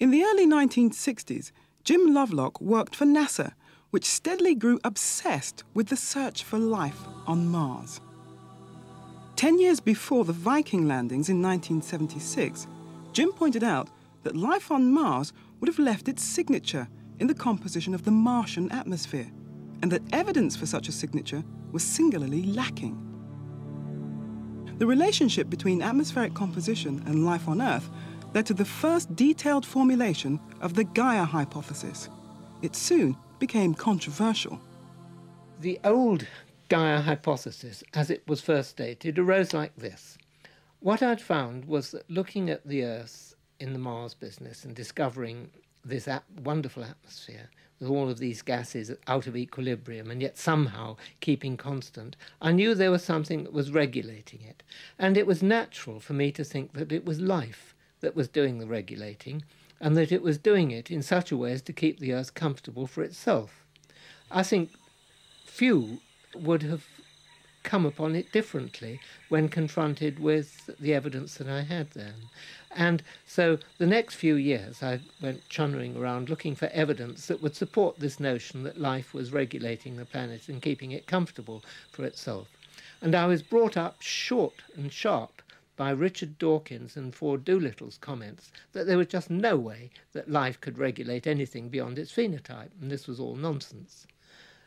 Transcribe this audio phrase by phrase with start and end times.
[0.00, 1.50] In the early 1960s,
[1.82, 3.54] Jim Lovelock worked for NASA,
[3.90, 8.00] which steadily grew obsessed with the search for life on Mars.
[9.34, 12.68] Ten years before the Viking landings in 1976,
[13.12, 13.88] Jim pointed out
[14.22, 16.86] that life on Mars would have left its signature
[17.18, 19.28] in the composition of the Martian atmosphere,
[19.82, 21.42] and that evidence for such a signature
[21.72, 23.04] was singularly lacking.
[24.78, 27.90] The relationship between atmospheric composition and life on Earth
[28.34, 32.08] led to the first detailed formulation of the Gaia hypothesis.
[32.62, 34.60] It soon became controversial.
[35.60, 36.26] The old
[36.68, 40.18] Gaia hypothesis, as it was first stated, arose like this.
[40.80, 45.50] What I'd found was that looking at the Earth in the Mars business and discovering
[45.84, 46.08] this
[46.44, 47.50] wonderful atmosphere
[47.80, 52.74] with all of these gases out of equilibrium and yet somehow keeping constant, I knew
[52.74, 54.62] there was something that was regulating it.
[54.98, 58.58] And it was natural for me to think that it was life that was doing
[58.58, 59.44] the regulating
[59.80, 62.34] and that it was doing it in such a way as to keep the Earth
[62.34, 63.64] comfortable for itself.
[64.30, 64.70] I think
[65.46, 66.00] few
[66.34, 66.84] would have
[67.62, 72.14] come upon it differently when confronted with the evidence that I had then.
[72.70, 77.56] And so the next few years I went chunnering around looking for evidence that would
[77.56, 82.48] support this notion that life was regulating the planet and keeping it comfortable for itself.
[83.02, 85.42] And I was brought up short and sharp
[85.78, 90.60] by Richard Dawkins and Ford Doolittle's comments that there was just no way that life
[90.60, 94.04] could regulate anything beyond its phenotype, and this was all nonsense.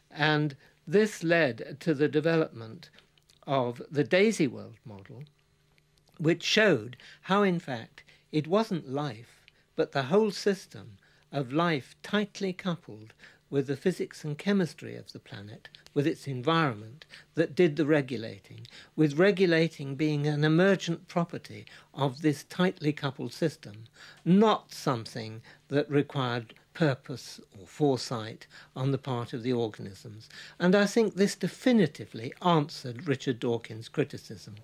[0.10, 0.56] And
[0.88, 2.90] this led to the development
[3.46, 5.26] of the Daisy World model,
[6.18, 10.98] which showed how, in fact, it wasn't life, but the whole system
[11.30, 13.14] of life tightly coupled
[13.52, 18.66] with the physics and chemistry of the planet, with its environment, that did the regulating,
[18.96, 23.84] with regulating being an emergent property of this tightly coupled system,
[24.26, 30.30] not something that required purpose or foresight on the part of the organisms.
[30.58, 34.56] And I think this definitively answered Richard Dawkins' criticism.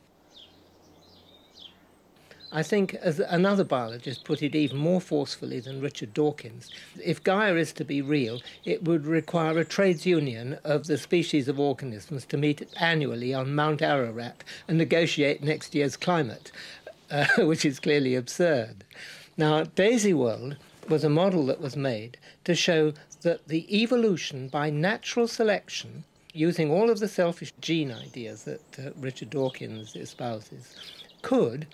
[2.51, 6.69] I think, as another biologist put it even more forcefully than Richard Dawkins,
[7.03, 11.49] if Gaia is to be real, it would require a trades union of the species
[11.49, 16.53] of organisms to meet annually on Mount Ararat and negotiate next year's climate,
[17.11, 18.85] uh, which is clearly absurd.
[19.35, 20.55] Now, Daisy World
[20.87, 22.93] was a model that was made to show
[23.23, 28.91] that the evolution by natural selection, using all of the selfish gene ideas that uh,
[28.95, 30.75] Richard Dawkins espouses,
[31.21, 31.67] could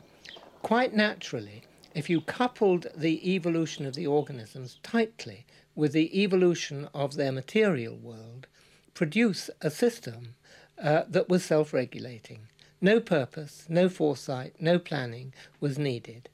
[0.63, 1.61] quite naturally,
[1.93, 7.95] if you coupled the evolution of the organisms tightly with the evolution of their material
[7.95, 8.47] world,
[8.95, 10.35] produce a system
[10.81, 12.47] uh, that was self regulating.
[12.81, 16.29] No purpose, no foresight, no planning was needed.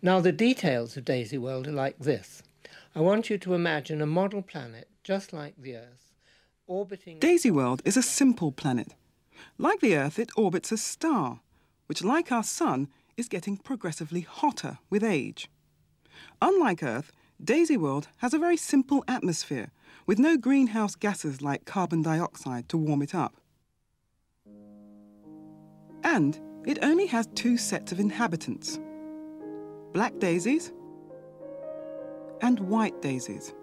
[0.00, 2.42] Now, the details of Daisy World are like this.
[2.94, 6.12] I want you to imagine a model planet just like the Earth,
[6.66, 7.18] orbiting.
[7.18, 8.94] Daisy World is a simple planet.
[9.58, 11.40] Like the Earth, it orbits a star,
[11.86, 15.48] which, like our Sun, is getting progressively hotter with age.
[16.42, 17.12] Unlike Earth,
[17.42, 19.70] Daisy World has a very simple atmosphere
[20.06, 23.36] with no greenhouse gases like carbon dioxide to warm it up.
[26.02, 28.78] And it only has two sets of inhabitants
[29.92, 30.72] black daisies
[32.42, 33.54] and white daisies.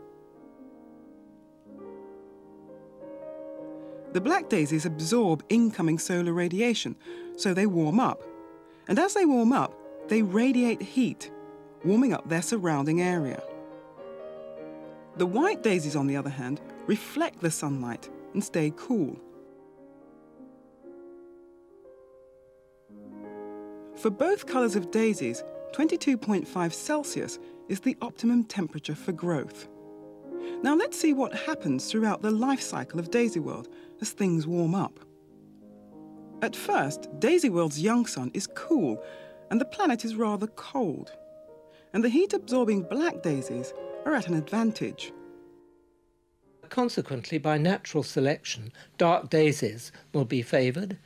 [4.13, 6.95] The black daisies absorb incoming solar radiation,
[7.37, 8.23] so they warm up
[8.87, 9.73] and as they warm up,
[10.07, 11.31] they radiate heat,
[11.83, 13.41] warming up their surrounding area.
[15.17, 19.19] The white daisies, on the other hand, reflect the sunlight and stay cool.
[23.95, 27.39] For both colours of daisies, 22.5 Celsius
[27.69, 29.69] is the optimum temperature for growth.
[30.61, 33.69] Now let's see what happens throughout the life cycle of Daisy World
[34.01, 34.99] as things warm up.
[36.43, 39.01] At first, Daisy World's young sun is cool
[39.49, 41.13] and the planet is rather cold.
[41.93, 43.73] And the heat absorbing black daisies
[44.05, 45.13] are at an advantage.
[46.67, 50.97] Consequently, by natural selection, dark daisies will be favoured,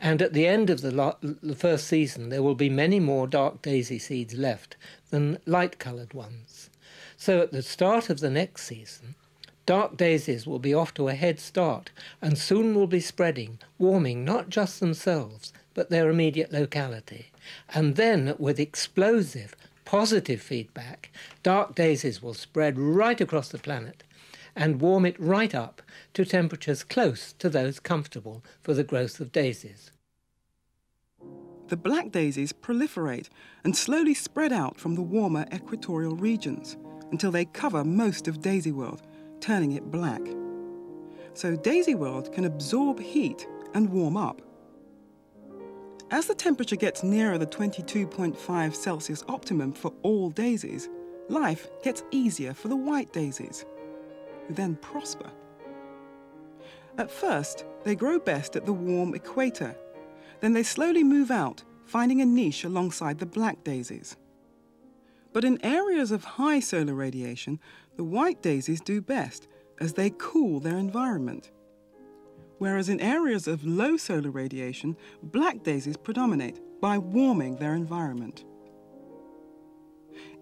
[0.00, 3.60] and at the end of the, the first season, there will be many more dark
[3.60, 4.78] daisy seeds left
[5.10, 6.70] than light coloured ones.
[7.18, 9.16] So at the start of the next season,
[9.68, 11.90] Dark daisies will be off to a head start
[12.22, 17.32] and soon will be spreading, warming not just themselves, but their immediate locality.
[17.74, 19.54] And then, with explosive,
[19.84, 21.12] positive feedback,
[21.42, 24.04] dark daisies will spread right across the planet
[24.56, 25.82] and warm it right up
[26.14, 29.90] to temperatures close to those comfortable for the growth of daisies.
[31.68, 33.28] the black daisies proliferate
[33.64, 36.78] and slowly spread out from the warmer equatorial regions
[37.10, 39.02] until they cover most of Daisy World,
[39.40, 40.22] turning it black.
[41.34, 44.42] So Daisy World can absorb heat and warm up.
[46.10, 50.88] As the temperature gets nearer the 22.5 Celsius optimum for all daisies,
[51.28, 53.66] life gets easier for the white daisies,
[54.46, 55.30] who then prosper.
[56.96, 59.76] At first, they grow best at the warm equator.
[60.40, 64.16] Then they slowly move out, finding a niche alongside the black daisies.
[65.32, 67.60] But in areas of high solar radiation,
[67.96, 69.48] the white daisies do best
[69.80, 71.50] as they cool their environment.
[72.58, 78.44] Whereas in areas of low solar radiation, black daisies predominate by warming their environment.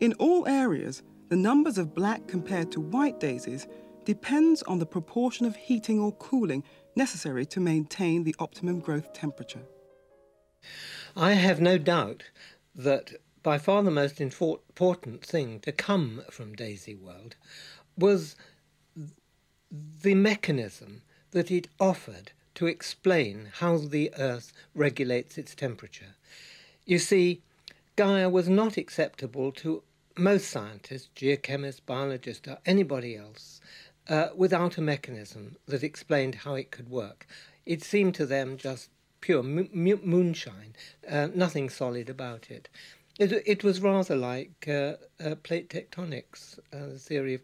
[0.01, 3.67] In all areas, the numbers of black compared to white daisies
[4.05, 6.63] depends on the proportion of heating or cooling
[6.95, 9.65] necessary to maintain the optimum growth temperature.
[11.17, 12.23] I have no doubt
[12.75, 13.13] that
[13.47, 17.37] by far the most important thing to come from Daisy World
[17.97, 18.35] was
[20.03, 26.17] the mechanism that it offered to explain how the Earth regulates its temperature.
[26.87, 27.41] You see,
[27.95, 29.85] Gaia was not acceptable to
[30.17, 33.61] most scientists, geochemists, biologists, or anybody else
[34.09, 37.29] uh, without a mechanism that explained how it could work.
[37.65, 38.89] It seemed to them just
[39.21, 40.75] pure moonshine,
[41.09, 42.69] uh, nothing solid about it.
[43.19, 47.41] It, it was rather like uh, uh plate tectonics, uh, the theory of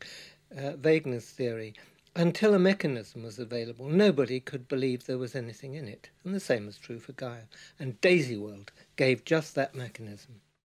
[0.56, 1.74] uh, Wegener's theory.
[2.14, 6.10] Until a mechanism was available, nobody could believe there was anything in it.
[6.24, 7.44] And the same was true for Gaia.
[7.78, 10.42] And Daisy World gave just that mechanism.